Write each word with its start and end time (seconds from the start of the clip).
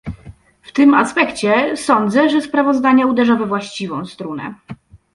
W 0.61 0.71
tym 0.71 0.93
aspekcie, 0.93 1.77
sądzę, 1.77 2.29
że 2.29 2.41
sprawozdanie 2.41 3.07
uderza 3.07 3.35
we 3.35 3.45
właściwą 3.45 4.05
strunę 4.05 4.53